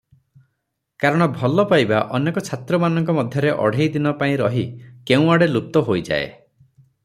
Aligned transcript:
କାରଣ 1.03 1.25
ଭଲପାଇବା 1.35 1.99
ଅନେକ 2.19 2.43
ଛାତ୍ରମାନଙ୍କ 2.49 3.15
ମଧ୍ୟରେ 3.19 3.53
ଅଢ଼େଇଦିନ 3.67 4.17
ପାଇଁ 4.23 4.35
ରହି 4.45 4.67
କେଉଁଆଡ଼େ 5.11 5.53
ଲୁପ୍ତ 5.55 5.89
ହୋଇଯାଏ। 5.91 6.29